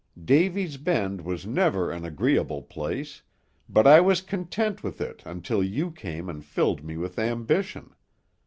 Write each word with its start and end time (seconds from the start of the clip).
Davy's 0.25 0.77
Bend 0.77 1.21
was 1.21 1.45
never 1.45 1.91
an 1.91 2.05
agreeable 2.05 2.63
place, 2.63 3.21
but 3.69 3.85
I 3.85 4.01
was 4.01 4.19
content 4.19 4.81
with 4.83 4.99
it 4.99 5.21
until 5.27 5.61
you 5.61 5.91
came 5.91 6.27
and 6.27 6.43
filled 6.43 6.83
me 6.83 6.97
with 6.97 7.19
ambition. 7.19 7.93